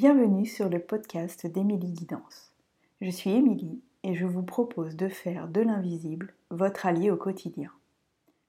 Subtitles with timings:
[0.00, 2.52] Bienvenue sur le podcast d'Émilie Guidance.
[3.00, 7.72] Je suis Émilie et je vous propose de faire de l'invisible votre allié au quotidien.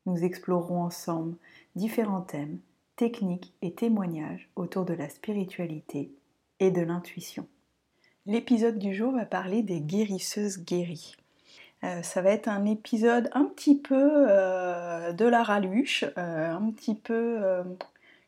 [0.06, 1.38] Nous explorerons ensemble
[1.76, 2.60] différents thèmes,
[2.98, 6.12] techniques et témoignages autour de la spiritualité
[6.60, 7.48] et de l'intuition.
[8.28, 11.16] L'épisode du jour va parler des guérisseuses guéries.
[11.84, 16.70] Euh, ça va être un épisode un petit peu euh, de la raluche, euh, un
[16.70, 17.42] petit peu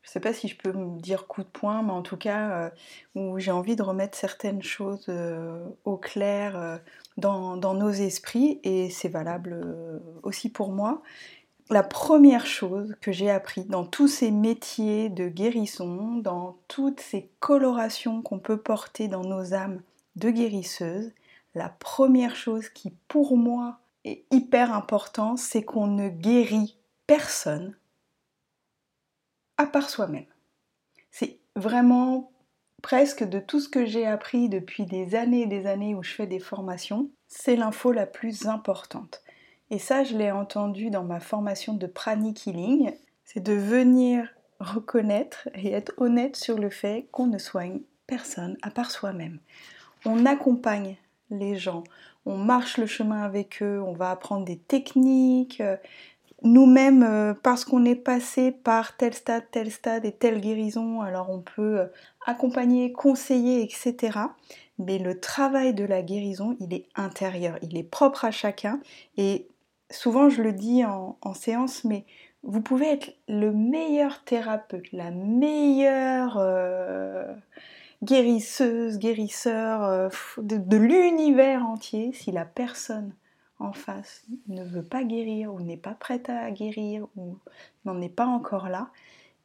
[0.02, 2.18] je ne sais pas si je peux me dire coup de poing, mais en tout
[2.18, 2.70] cas euh,
[3.15, 6.78] où j'ai envie de remettre certaines choses euh, au clair euh,
[7.18, 11.04] dans, nos esprits, et c'est valable aussi pour moi.
[11.69, 17.29] La première chose que j'ai appris dans tous ces métiers de guérison, dans toutes ces
[17.39, 19.81] colorations qu'on peut porter dans nos âmes
[20.15, 21.11] de guérisseuses,
[21.54, 27.75] la première chose qui pour moi est hyper important, c'est qu'on ne guérit personne
[29.74, 30.25] à soi-même.
[31.11, 32.31] C'est vraiment
[32.81, 36.11] presque de tout ce que j'ai appris depuis des années et des années où je
[36.11, 39.22] fais des formations, c'est l'info la plus importante.
[39.70, 42.92] Et ça, je l'ai entendu dans ma formation de pranic healing,
[43.23, 44.28] c'est de venir
[44.59, 49.39] reconnaître et être honnête sur le fait qu'on ne soigne personne à part soi-même.
[50.06, 50.98] On accompagne
[51.30, 51.84] les gens,
[52.26, 55.64] on marche le chemin avec eux, on va apprendre des techniques,
[56.44, 61.30] nous-mêmes, euh, parce qu'on est passé par tel stade, tel stade et telle guérison, alors
[61.30, 61.86] on peut euh,
[62.25, 64.20] accompagner, conseiller, etc.
[64.80, 68.80] Mais le travail de la guérison, il est intérieur, il est propre à chacun.
[69.17, 69.48] Et
[69.92, 72.06] souvent, je le dis en, séance, mais
[72.44, 77.31] vous pouvez être le meilleur thérapeute, la meilleure euh,
[78.03, 83.14] guérisseuse, guérisseur de l'univers entier, si la personne
[83.62, 87.38] en face ne veut pas guérir ou n'est pas prête à guérir ou
[87.86, 88.90] n'en est pas encore là,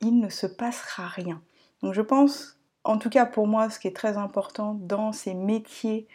[0.01, 1.43] il ne se passera rien.
[1.83, 5.35] Donc je pense, en tout cas pour moi, ce qui est très important dans ces
[5.35, 6.09] métiers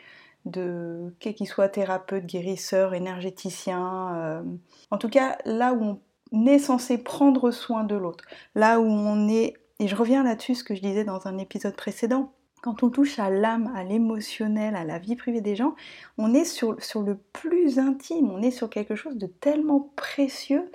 [0.45, 4.43] de qu'ils soient thérapeute, guérisseur, énergéticien, euh,
[4.89, 5.99] en tout cas là où
[6.31, 8.25] on est censé prendre soin de l'autre,
[8.55, 11.75] là où on est, et je reviens là-dessus ce que je disais dans un épisode
[11.75, 15.75] précédent, quand on touche à l'âme, à l'émotionnel, à la vie privée des gens,
[16.17, 20.71] on est sur, le plus intime, on est sur quelque chose de tellement précieux,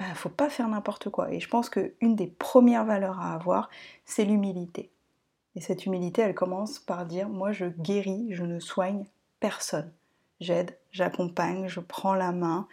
[0.00, 1.32] il ben, ne faut pas faire n'importe quoi.
[1.32, 3.70] Et je pense qu'une des premières valeurs à avoir,
[4.04, 4.90] c'est l'humilité.
[5.54, 9.04] Et cette humilité, elle commence par dire, moi je guéris, je ne soigne
[9.40, 9.90] personne.
[10.40, 12.68] J'aide, j'accompagne, je prends la main,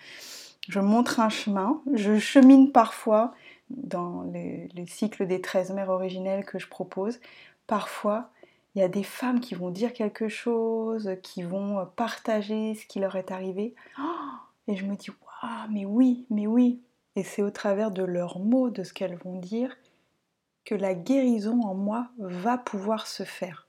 [0.68, 3.34] je montre un chemin, je chemine parfois
[3.70, 7.20] dans les cycles des 13 mères originelles que je propose.
[7.66, 8.30] Parfois,
[8.76, 12.86] il y a des femmes qui vont dire quelque chose, qui vont euh, partager ce
[12.86, 13.74] qui leur est arrivé.
[14.68, 16.82] et je me dis, waouh, mais oui, mais oui.
[17.16, 19.78] Et c'est au travers de leurs mots, de ce qu'elles vont dire,
[20.66, 23.68] que la guérison en moi va pouvoir se faire.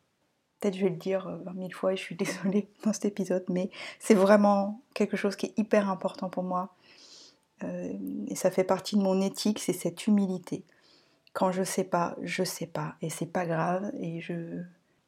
[0.58, 3.04] Peut-être je vais le dire 20 euh, 000 fois et je suis désolée dans cet
[3.04, 6.74] épisode, mais c'est vraiment quelque chose qui est hyper important pour moi.
[7.62, 7.92] Euh,
[8.26, 10.64] et ça fait partie de mon éthique, c'est cette humilité.
[11.32, 14.62] Quand je sais pas, je sais pas, et c'est pas grave, et je,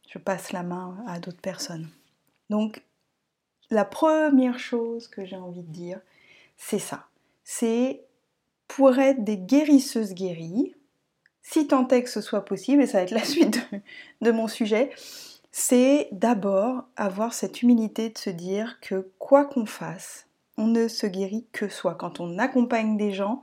[0.09, 1.89] je passe la main à d'autres personnes.
[2.51, 2.83] Donc,
[3.71, 6.01] la première chose que j'ai envie de dire,
[6.57, 7.07] c'est ça.
[7.45, 8.03] C'est
[8.67, 10.75] pour être des guérisseuses guéries,
[11.43, 13.61] si tant est que ce soit possible, et ça va être la suite
[14.21, 14.91] de, mon sujet,
[15.51, 20.27] c'est d'abord avoir cette humilité de se dire que quoi qu'on fasse,
[20.57, 21.95] on ne se guérit que soi.
[21.95, 23.43] Quand on accompagne des gens,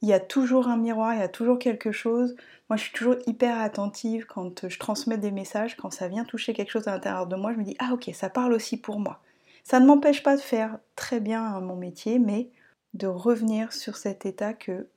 [0.00, 2.36] il y a toujours un miroir, il y a toujours quelque chose.
[2.68, 6.52] Moi, je suis toujours hyper attentive quand je transmets des messages, quand ça vient toucher
[6.52, 9.00] quelque chose à l'intérieur de moi, je me dis ah ok, ça parle aussi pour
[9.00, 9.20] moi.
[9.64, 12.50] Ça ne m'empêche pas de faire très bien mon métier, mais
[12.94, 14.88] de revenir sur cet état que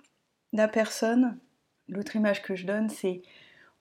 [0.54, 1.38] la personne,
[1.90, 3.22] l'autre image que je donne, c'est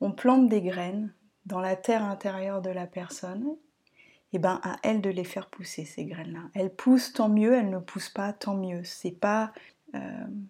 [0.00, 1.12] on plante des graines
[1.46, 3.56] dans la terre intérieure de la personne,
[4.32, 6.42] et ben à elle de les faire pousser ces graines-là.
[6.54, 8.84] Elles poussent tant mieux, elles ne poussent pas tant mieux.
[8.84, 9.52] C'est pas
[9.94, 9.98] euh,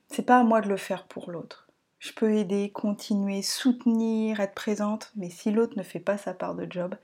[0.09, 1.69] c'est pas à moi de le faire pour l'autre.
[1.99, 6.55] Je peux aider, continuer, soutenir, être présente, mais si l'autre ne fait pas sa part
[6.55, 6.95] de job,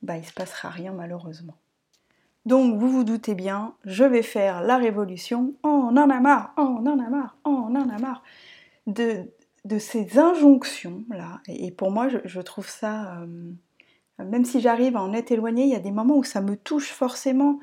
[0.00, 1.56] bah il se passera rien malheureusement.
[2.46, 5.54] Donc vous vous doutez bien, je vais faire la révolution.
[5.62, 8.22] on en a marre, on en a marre, on en a marre
[8.86, 9.28] de,
[9.64, 11.40] de ces injonctions là.
[11.46, 13.52] Et pour moi, je, trouve ça, euh,
[14.24, 16.56] même si j'arrive à en être éloignée, il y a des moments où ça me
[16.56, 17.60] touche forcément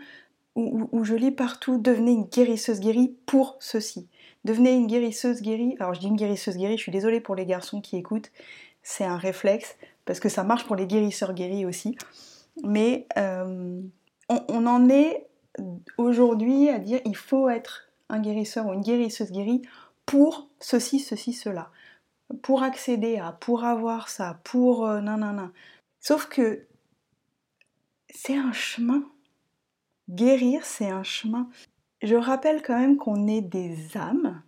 [0.92, 4.08] où, je lis partout devenez une guérisseuse guérie pour ceci.
[4.46, 5.76] Devenez une guérisseuse guérie.
[5.80, 8.32] Alors je dis une guérisseuse guérie, je suis désolée pour les garçons qui écoutent,
[8.84, 11.98] c'est un réflexe parce que ça marche pour les guérisseurs guéris aussi.
[12.64, 13.82] Mais euh,
[14.30, 15.28] on, en est
[15.98, 19.62] aujourd'hui à dire il faut être un guérisseur ou une guérisseuse guérie
[20.06, 21.70] pour ceci, ceci, cela.
[22.42, 25.52] Pour accéder à, pour avoir ça, pour euh, nan nan nan.
[26.00, 26.66] Sauf que
[28.10, 29.04] c'est un chemin.
[30.10, 31.50] Guérir, c'est un chemin.
[32.02, 34.42] Je rappelle quand même qu'on est des âmes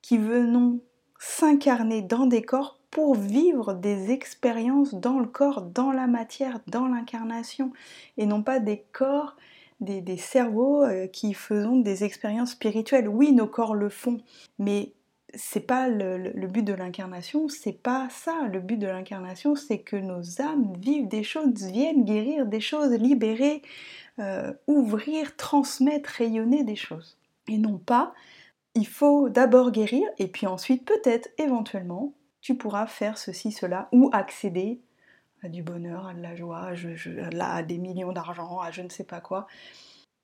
[0.00, 0.80] qui venons
[1.18, 6.86] s'incarner dans des corps pour vivre des expériences dans le corps, dans la matière, dans
[6.86, 7.72] l'incarnation,
[8.16, 9.36] et non pas des corps,
[9.80, 13.08] des, cerveaux euh, qui faisons des expériences spirituelles.
[13.08, 14.18] Oui, nos corps le font,
[14.58, 14.94] mais
[15.36, 18.48] c'est pas le, but de l'incarnation, c'est pas ça.
[18.50, 22.92] Le but de l'incarnation, c'est que nos âmes vivent des choses, viennent guérir des choses,
[22.92, 23.62] libérer,
[24.18, 27.18] euh, ouvrir, transmettre, rayonner des choses.
[27.48, 28.14] Et non pas,
[28.74, 34.10] il faut d'abord guérir et puis ensuite peut-être, éventuellement, tu pourras faire ceci, cela, ou
[34.12, 34.80] accéder
[35.42, 36.70] à du bonheur, à de la joie,
[37.40, 39.46] à des millions d'argent, à je ne sais pas quoi.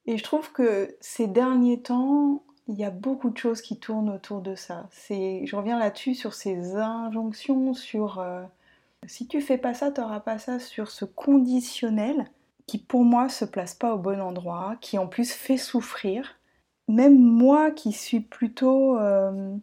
[0.07, 4.11] Et je trouve que ces derniers temps, il y a beaucoup de choses qui tournent
[4.11, 4.89] autour de ça.
[5.11, 8.43] je reviens là-dessus sur ces injonctions, sur euh,
[9.07, 12.27] si tu fais pas ça, tu n'auras pas ça, sur ce conditionnel
[12.67, 16.37] qui pour moi se place pas au bon endroit, qui en plus fait souffrir.
[16.89, 19.55] Même moi qui suis plutôt, euh,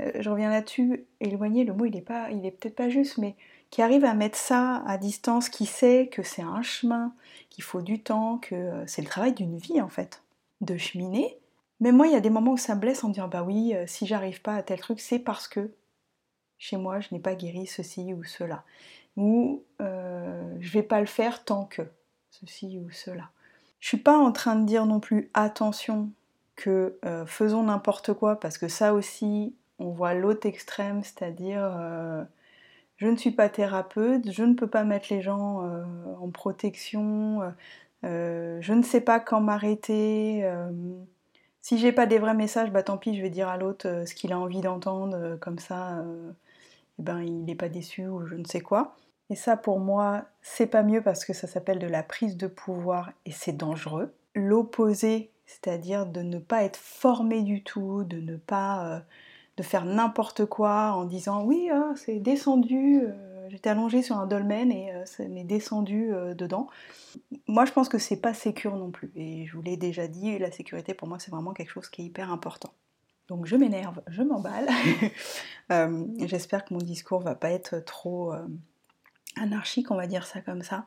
[0.00, 3.18] euh, je reviens là-dessus, éloigné, le mot il est pas, il est peut-être pas juste,
[3.18, 3.36] mais
[3.70, 7.14] qui arrive à mettre ça à distance, qui sait que c'est un chemin,
[7.50, 10.22] qu'il faut du temps, que c'est le travail d'une vie en fait,
[10.60, 11.39] de cheminer
[11.80, 13.74] mais moi, il y a des moments où ça me blesse en disant bah oui,
[13.74, 15.70] euh, si j'arrive pas à tel truc, c'est parce que
[16.58, 18.64] chez moi, je n'ai pas guéri ceci ou cela.
[19.16, 21.82] Ou euh, je vais pas le faire tant que
[22.30, 23.30] ceci ou cela.
[23.80, 26.10] Je suis pas en train de dire non plus attention
[26.54, 31.62] que euh, faisons n'importe quoi parce que ça aussi, on voit l'autre extrême, c'est-à-dire
[32.98, 35.62] je ne suis pas thérapeute, je ne peux pas mettre les gens
[36.20, 37.40] en protection,
[38.02, 40.46] je ne sais pas quand m'arrêter.
[41.62, 44.06] Si j'ai pas des vrais messages, bah tant pis, je vais dire à l'autre euh,
[44.06, 46.30] ce qu'il a envie d'entendre, euh, comme ça, euh,
[46.98, 48.96] eh ben, il n'est pas déçu ou je ne sais quoi.
[49.28, 52.46] Et ça, pour moi, c'est pas mieux parce que ça s'appelle de la prise de
[52.46, 54.12] pouvoir et c'est dangereux.
[54.34, 59.02] L'opposé, c'est-à-dire de ne pas être formé du tout, de ne pas
[59.56, 63.04] de faire n'importe quoi en disant oui, ah, c'est descendu,
[63.50, 66.68] j'étais allongée sur un dolmen et euh, ça m'est descendu euh, dedans.
[67.46, 69.12] Moi, je pense que c'est pas sécure non plus.
[69.16, 72.02] Et je vous l'ai déjà dit, la sécurité pour moi, c'est vraiment quelque chose qui
[72.02, 72.72] est hyper important.
[73.28, 74.68] Donc je m'énerve, je m'emballe.
[75.72, 78.32] Euh, j'espère que mon discours va pas être trop
[79.36, 80.86] anarchique, on va dire ça comme ça.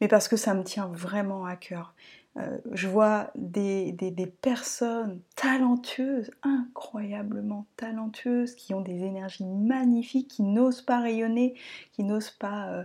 [0.00, 1.94] Mais parce que ça me tient vraiment à cœur.
[2.38, 3.94] Euh, je vois des,
[4.42, 11.54] personnes talentueuses, incroyablement talentueuses, qui ont des énergies magnifiques, qui n'osent pas rayonner,
[11.92, 12.84] qui n'osent pas euh,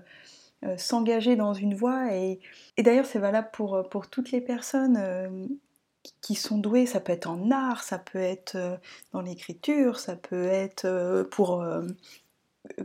[0.63, 2.15] euh, s'engager dans une voie.
[2.15, 2.39] Et,
[2.77, 5.49] d'ailleurs, c'est valable pour, pour, toutes les personnes
[6.21, 6.85] qui sont douées.
[6.85, 8.79] Ça peut être en art, ça peut être
[9.11, 11.65] dans l'écriture, ça peut être pour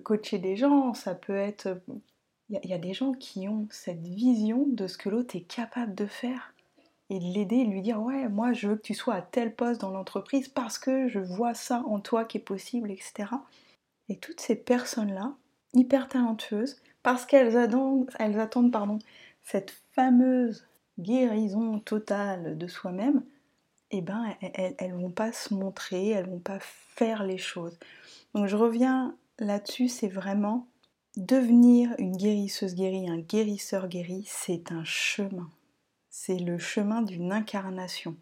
[0.02, 1.80] coacher des gens, ça peut être...
[2.48, 5.96] Il y, a des gens qui ont cette vision de ce que l'autre est capable
[5.96, 6.54] de faire
[7.10, 9.80] et l'aider et lui dire ouais moi je veux que tu sois à tel poste
[9.80, 13.28] dans l'entreprise parce que je vois ça en toi qui est possible etc
[14.08, 15.34] et toutes ces personnes là
[15.74, 18.98] hyper talentueuses parce qu'elles attendent, elles attendent pardon,
[19.44, 20.66] cette fameuse
[20.98, 23.22] guérison totale de soi-même
[23.92, 27.78] eh ben elles, elles vont pas se montrer elles vont pas faire les choses.
[28.34, 30.66] Donc je reviens là-dessus c'est vraiment
[31.16, 35.48] devenir une guérisseuse guérie un guérisseur guéri c'est un chemin
[36.18, 38.16] c'est le chemin d'une incarnation.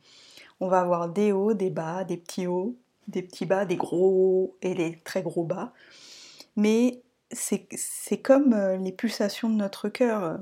[0.59, 2.75] On va avoir des hauts, des bas, des petits hauts,
[3.07, 5.73] des petits bas, des gros hauts et des très gros bas.
[6.57, 10.41] Mais c'est comme euh, les pulsations de notre cœur.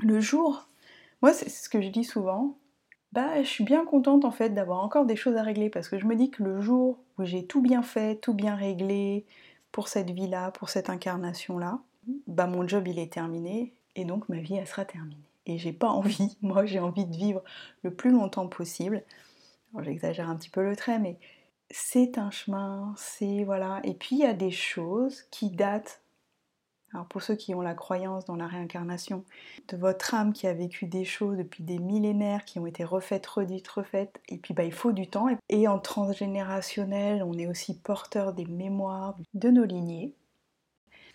[0.00, 0.68] Le jour,
[1.22, 2.58] moi c'est ce que je dis souvent,
[3.12, 5.98] bah je suis bien contente en fait d'avoir encore des choses à régler parce que
[5.98, 9.24] je me dis que le jour où j'ai tout bien fait, tout bien réglé
[9.72, 11.80] pour cette vie-là, pour cette incarnation-là,
[12.26, 15.72] bah mon job il est terminé et donc ma vie elle sera terminée et j'ai
[15.72, 17.42] pas envie, moi j'ai envie de vivre
[17.82, 19.04] le plus longtemps possible.
[19.82, 21.18] J'exagère un petit peu le trait, mais
[21.70, 23.80] c'est un chemin, c'est voilà.
[23.84, 26.00] Et puis il y a des choses qui datent.
[26.92, 29.24] Alors pour ceux qui ont la croyance dans la réincarnation,
[29.66, 33.26] de votre âme qui a vécu des choses depuis des millénaires, qui ont été refaites,
[33.26, 35.26] redites, refaites, et puis bah, il faut du temps.
[35.48, 40.14] Et en transgénérationnel, on est aussi porteur des mémoires de nos lignées.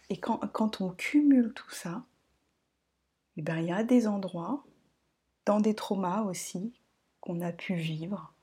[0.10, 2.04] Et quand, quand on cumule tout ça,
[3.40, 4.66] eh ben, il y a des endroits,
[5.46, 6.74] dans des traumas aussi,
[7.22, 8.34] qu'on a pu vivre,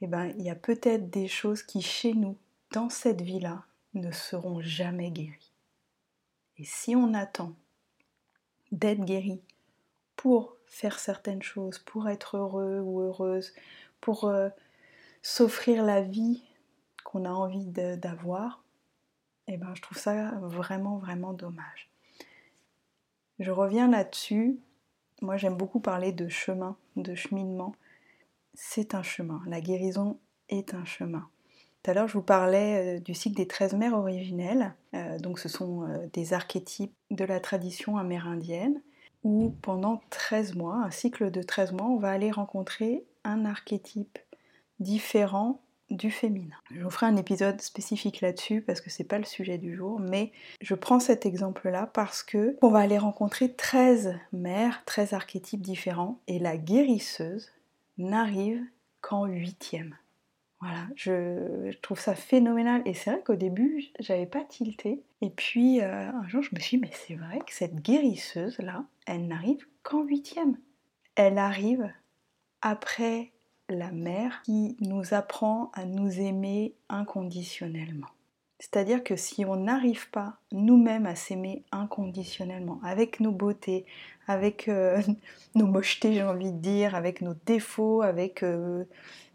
[0.00, 2.38] eh ben, il y a peut-être des choses qui, chez nous,
[2.72, 5.52] dans cette vie-là, ne seront jamais guéries.
[6.56, 7.52] Et si on attend
[8.72, 9.42] d'être guéri
[10.16, 13.52] pour faire certaines choses, pour être heureux ou heureuse,
[14.00, 14.48] pour euh,
[15.20, 16.42] s'offrir la vie
[17.04, 18.64] qu'on a envie d'avoir,
[19.48, 21.90] eh ben, je trouve ça vraiment, vraiment dommage.
[23.38, 24.58] Je reviens là-dessus.
[25.22, 27.74] Moi, j'aime beaucoup parler de chemin, de cheminement.
[28.54, 29.42] C'est un chemin.
[29.46, 31.28] La guérison est un chemin.
[31.82, 34.74] Tout à l'heure, je vous parlais euh, du cycle des 13 mères originelles.
[34.94, 38.82] Euh, donc, ce sont euh, des archétypes de la tradition amérindienne
[39.22, 44.18] où pendant 13 mois, un cycle de 13 mois, on va aller rencontrer un archétype
[44.78, 46.56] différent du féminin.
[46.70, 50.00] Je vous ferai un épisode spécifique là-dessus parce que c'est pas le sujet du jour,
[50.00, 55.62] mais je prends cet exemple-là parce que on va aller rencontrer 13 mères, 13 archétypes
[55.62, 57.52] différents et la guérisseuse
[57.98, 58.62] n'arrive
[59.00, 59.96] qu'en huitième.
[60.60, 65.82] Voilà, je, trouve ça phénoménal et c'est vrai qu'au début j'avais pas tilté et puis
[65.82, 69.28] euh, un jour je me suis dit mais c'est vrai que cette guérisseuse là, elle
[69.28, 70.58] n'arrive qu'en huitième.
[71.14, 71.92] Elle arrive
[72.62, 73.32] après
[73.68, 78.08] la mère qui nous apprend à nous aimer inconditionnellement.
[78.58, 83.84] C'est-à-dire que si on n'arrive pas nous-mêmes à s'aimer inconditionnellement, avec nos beautés,
[84.26, 85.02] avec euh,
[85.54, 88.84] nos mochetés, j'ai envie de dire, avec nos défauts, avec euh,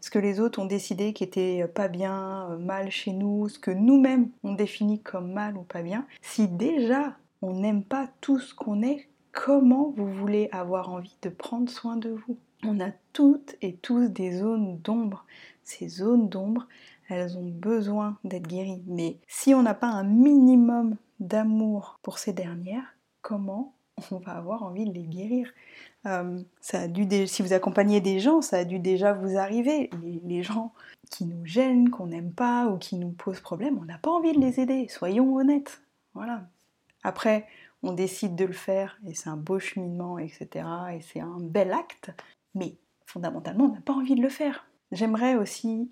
[0.00, 3.60] ce que les autres ont décidé qui était pas bien, euh, mal chez nous, ce
[3.60, 8.40] que nous-mêmes on définit comme mal ou pas bien, si déjà on n'aime pas tout
[8.40, 12.36] ce qu'on est, comment vous voulez avoir envie de prendre soin de vous?
[12.64, 15.24] On a toutes et tous des zones d'ombre.
[15.64, 16.66] Ces zones d'ombre,
[17.08, 18.82] elles ont besoin d'être guéries.
[18.86, 23.74] Mais si on n'a pas un minimum d'amour pour ces dernières, comment
[24.10, 25.50] on va avoir envie de les guérir?
[26.06, 29.90] Euh, Si vous accompagnez des gens, ça a dû déjà vous arriver.
[30.24, 30.72] Les, gens
[31.10, 34.32] qui nous gênent, qu'on n'aime pas ou qui nous posent problème, on n'a pas envie
[34.32, 34.88] de les aider.
[34.88, 35.82] Soyons honnêtes.
[36.14, 36.48] Voilà.
[37.04, 37.46] Après,
[37.82, 40.66] on décide de le faire et c'est un beau cheminement, etc.
[40.94, 42.12] Et c'est un bel acte.
[42.54, 44.66] Mais fondamentalement, on n'a pas envie de le faire.
[44.90, 45.90] J'aimerais aussi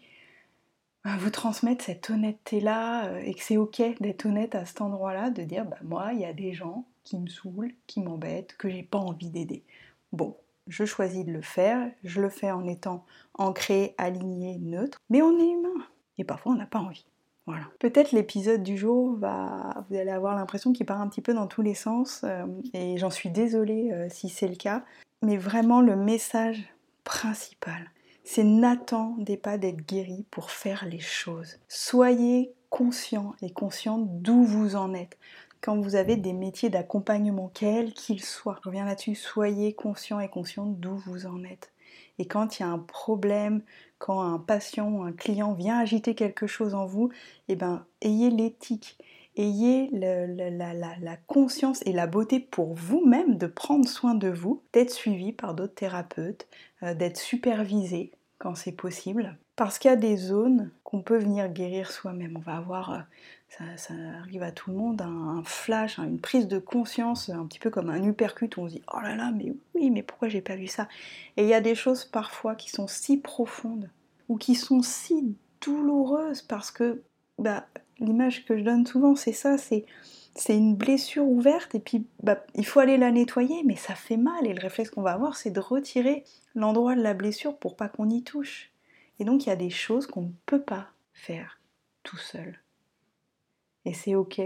[1.06, 5.30] euh, vous transmettre cette honnêteté-là euh, et que c'est ok d'être honnête à cet endroit-là,
[5.30, 8.68] de dire bah moi, il y a des gens qui me saoulent, qui m'embêtent, que
[8.68, 9.64] j'ai pas envie d'aider.
[10.12, 10.36] Bon,
[10.66, 15.38] je choisis de le faire, je le fais en étant ancré, aligné, neutre, mais on
[15.38, 15.86] est humain
[16.18, 17.06] et parfois on n'a pas envie.
[17.46, 17.64] Voilà.
[17.78, 21.46] Peut-être l'épisode du jour va, vous allez avoir l'impression qu'il part un petit peu dans
[21.46, 24.84] tous les sens euh, et j'en suis désolée si c'est le cas.
[25.22, 26.62] Mais vraiment, le message
[27.04, 27.90] principal,
[28.24, 31.58] c'est n'attendez pas d'être guéri pour faire les choses.
[31.68, 35.18] Soyez conscient et consciente d'où vous en êtes.
[35.60, 40.28] Quand vous avez des métiers d'accompagnement, quels qu'ils soient, je reviens là-dessus, soyez conscient et
[40.28, 41.70] consciente d'où vous en êtes.
[42.18, 43.62] Et quand il y a un problème,
[43.98, 47.10] quand un patient ou un client vient agiter quelque chose en vous,
[47.48, 48.96] eh ben, ayez l'éthique
[49.36, 55.32] ayez la, conscience et la beauté pour vous-même de prendre soin de vous, d'être suivi
[55.32, 56.48] par d'autres thérapeutes,
[56.82, 59.36] euh, d'être supervisé quand c'est possible.
[59.56, 62.36] Parce qu'il y a des zones qu'on peut venir guérir soi-même.
[62.36, 66.58] On va avoir, euh, ça, arrive à tout le monde, un, flash, une prise de
[66.58, 69.52] conscience, un petit peu comme un uppercut où on se dit oh là là, mais
[69.74, 70.88] oui, mais pourquoi j'ai pas vu ça?
[71.36, 73.90] Et il y a des choses parfois qui sont si profondes
[74.28, 77.02] ou qui sont si douloureuses parce que
[77.38, 77.66] bah,
[78.00, 79.84] l'image que je donne souvent, c'est ça, c'est
[80.34, 84.16] c'est une blessure ouverte et puis bah, il faut aller la nettoyer, mais ça fait
[84.16, 87.76] mal et le réflexe qu'on va avoir, c'est de retirer l'endroit de la blessure pour
[87.76, 88.70] pas qu'on y touche.
[89.18, 91.60] Et donc il y a des choses qu'on ne peut pas faire
[92.02, 92.60] tout seul.
[93.84, 94.40] Et c'est ok.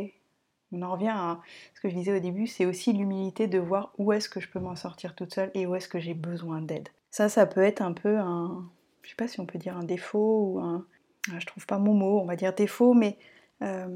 [0.72, 1.40] On en revient à
[1.74, 4.48] ce que je disais au début, c'est aussi l'humilité de voir où est-ce que je
[4.48, 6.88] peux m'en sortir toute seule et où est-ce que j'ai besoin d'aide.
[7.10, 8.68] Ça, ça peut être un peu un,
[9.02, 10.84] je sais pas si on peut dire un défaut ou un,
[11.30, 13.18] ah, je trouve pas mon mot, on va dire défaut, mais
[13.64, 13.88] euh,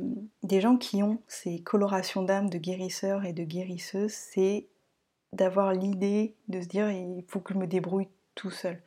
[0.43, 4.67] des gens qui ont ces colorations d'âme de guérisseurs et de guérisseuses, c'est
[5.33, 8.81] d'avoir l'idée de se dire il faut que je me débrouille tout seul.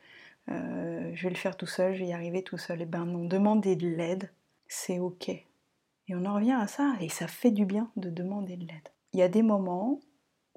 [0.48, 2.82] Euh, je vais le faire tout seul, je vais y arriver tout seul.
[2.82, 4.30] Et ben non, demander de l'aide,
[4.66, 5.28] c'est ok.
[5.28, 5.46] Et
[6.10, 8.88] on en revient à ça, et ça fait du bien de demander de l'aide.
[9.12, 10.00] Il y a des moments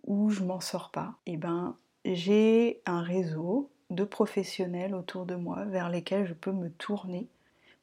[0.06, 5.66] où je m'en sors pas, et ben j'ai un réseau de professionnels autour de moi
[5.66, 7.28] vers lesquels je peux me tourner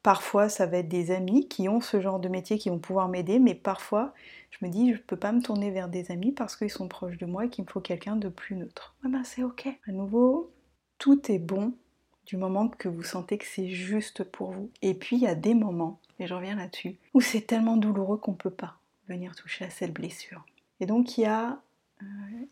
[0.02, 3.08] Parfois, ça va être des amis qui ont ce genre de métier qui vont pouvoir
[3.08, 4.12] m'aider, mais parfois,
[4.50, 6.88] je me dis, je ne peux pas me tourner vers des amis parce qu'ils sont
[6.88, 8.96] proches de moi et qu'il me faut quelqu'un de plus neutre.
[9.04, 9.68] Ah ben, c'est ok.
[9.86, 10.50] À nouveau,
[10.98, 11.72] tout est bon
[12.26, 14.70] du moment que vous sentez que c'est juste pour vous.
[14.82, 18.16] Et puis, il y a des moments, et je reviens là-dessus, où c'est tellement douloureux
[18.16, 18.78] qu'on ne peut pas
[19.08, 20.44] venir toucher à cette blessure.
[20.80, 21.60] Et donc, il y a,
[22.02, 22.04] euh,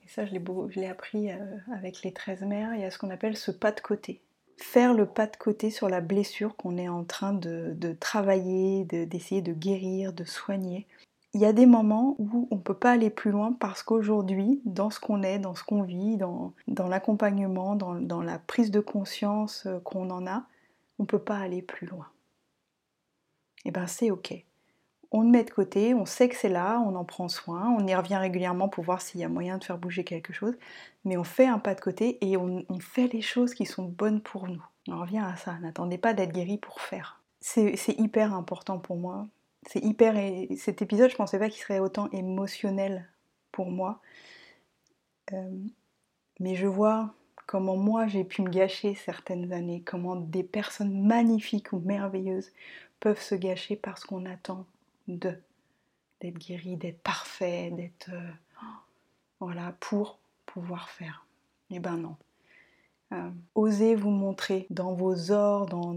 [0.05, 1.37] et ça je l'ai appris euh,
[1.73, 4.21] avec les 13 mères, il y a ce qu'on appelle ce pas de côté
[4.63, 9.43] faire le pas de côté sur la blessure qu'on est en train de, travailler, d'essayer
[9.43, 10.87] de, guérir, de soigner.
[11.33, 14.61] Il y a des moments où on ne peut pas aller plus loin parce qu'aujourd'hui,
[14.65, 16.53] dans ce qu'on est, dans ce qu'on vit, dans,
[16.89, 20.45] l'accompagnement, dans, la prise de conscience euh, qu'on en a,
[20.99, 22.09] on ne peut pas aller plus loin.
[23.65, 24.45] Et eh bien c'est ok.
[25.13, 27.87] On le met de côté, on sait que c'est là, on en prend soin, on
[27.87, 30.55] y revient régulièrement pour voir s'il y a moyen de faire bouger quelque chose,
[31.05, 34.21] mais on fait un pas de côté et on, fait les choses qui sont bonnes
[34.21, 34.65] pour nous.
[34.89, 37.21] On revient à ça, n'attendez pas d'être guéri pour faire.
[37.41, 39.27] C'est hyper important pour moi.
[39.67, 40.15] C'est hyper.
[40.57, 43.09] Cet épisode, je pensais pas qu'il serait autant émotionnel
[43.51, 44.01] pour moi.
[45.33, 45.51] Euh,
[46.39, 47.15] mais je vois
[47.47, 52.53] comment moi j'ai pu me gâcher certaines années, comment des personnes magnifiques ou merveilleuses
[53.01, 54.67] peuvent se gâcher parce qu'on attend
[55.19, 58.31] d'être guéri, d'être parfait, d'être euh,
[59.41, 61.27] voilà pour pouvoir faire.
[61.71, 62.17] Eh ben non.
[63.13, 65.95] Euh, osez vous montrer dans vos ors, dans,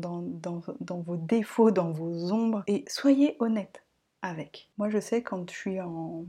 [1.05, 3.83] vos défauts, dans vos ombres, et soyez honnête
[4.23, 4.69] avec.
[4.77, 6.25] Moi je sais quand je suis en...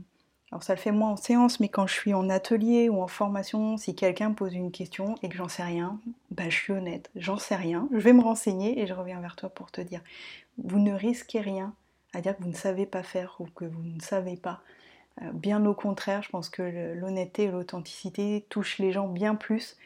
[0.51, 3.07] Alors ça le fait moins en séance, mais quand je suis en atelier ou en
[3.07, 5.99] formation, si quelqu'un pose une question et que j'en sais rien,
[6.29, 9.35] ben je suis honnête, j'en sais rien, je vais me renseigner et je reviens vers
[9.35, 10.01] toi pour te dire.
[10.59, 11.73] Vous ne risquez rien
[12.15, 14.61] à dire que vous ne savez pas faire ou que vous ne savez pas.
[15.21, 19.77] Euh, bien au contraire, je pense que l'honnêteté et l'authenticité touchent les gens bien plus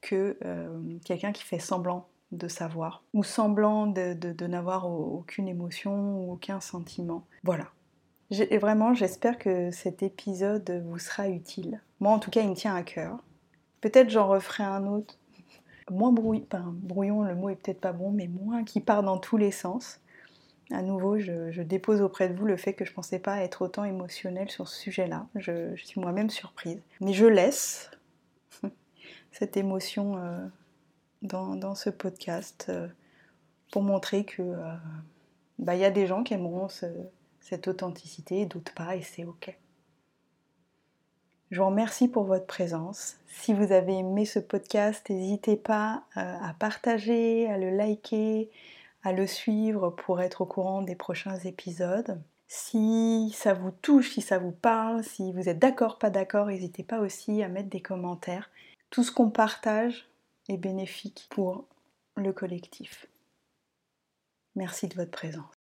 [0.00, 6.32] que euh, quelqu'un qui fait semblant de savoir ou semblant de, n'avoir aucune émotion ou
[6.32, 7.24] aucun sentiment.
[7.44, 7.66] Voilà.
[8.30, 11.80] Vraiment, j'espère que cet épisode vous sera utile.
[12.00, 13.18] Moi, en tout cas, il me tient à cœur.
[13.80, 15.16] Peut-être j'en referai un autre,
[15.90, 19.52] moins brouillon, le mot est peut-être pas bon, mais moins qui part dans tous les
[19.52, 20.00] sens
[20.70, 23.62] à nouveau, je, dépose auprès de vous le fait que je ne pensais pas être
[23.62, 25.26] autant émotionnelle sur ce sujet-là.
[25.36, 26.80] Je, suis moi-même surprise.
[27.00, 27.90] Mais je laisse
[29.32, 30.44] cette émotion euh,
[31.22, 32.88] dans, ce podcast euh,
[33.70, 34.74] pour montrer que euh,
[35.60, 36.68] bah, il y a des gens qui aimeront
[37.40, 39.56] cette authenticité et d'autres pas, et c'est ok.
[41.52, 43.18] Je vous remercie pour votre présence.
[43.28, 48.50] Si vous avez aimé ce podcast, n'hésitez pas à partager, à le liker,
[49.06, 52.20] à le suivre pour être au courant des prochains épisodes.
[52.48, 56.82] Si ça vous touche, si ça vous parle, si vous êtes d'accord, pas d'accord, n'hésitez
[56.82, 58.50] pas aussi à mettre des commentaires.
[58.90, 60.08] Tout ce qu'on partage
[60.48, 61.66] est bénéfique pour
[62.16, 63.06] le collectif.
[64.56, 65.55] Merci de votre présence.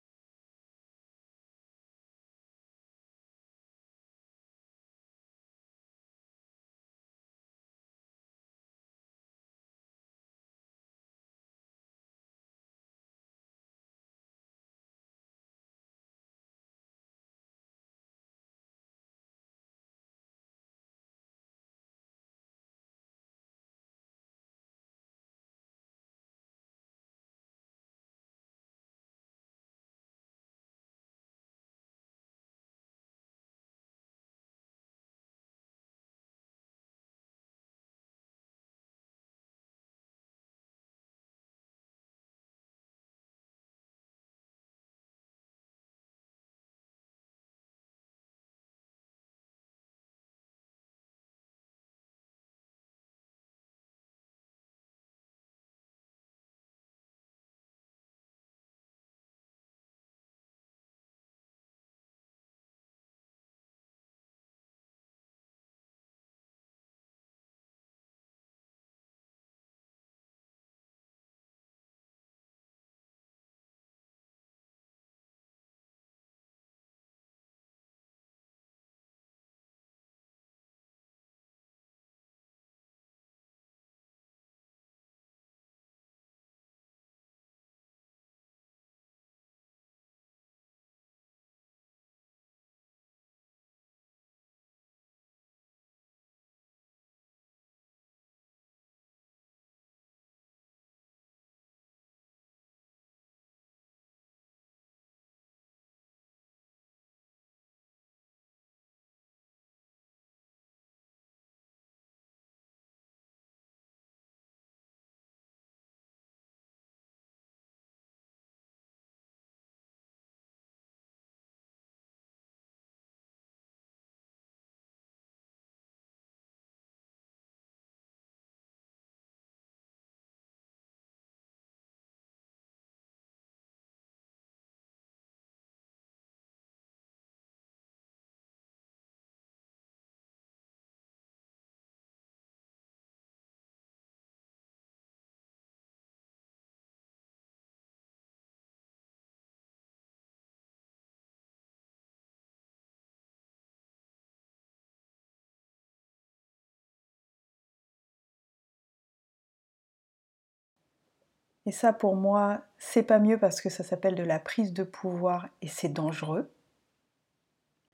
[161.65, 164.84] Et ça, pour moi, c'est pas mieux parce que ça s'appelle de la prise de
[164.84, 166.50] pouvoir et c'est dangereux.